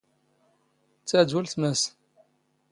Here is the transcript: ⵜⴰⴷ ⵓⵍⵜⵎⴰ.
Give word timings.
ⵜⴰⴷ 1.09 1.31
ⵓⵍⵜⵎⴰ. 1.37 1.73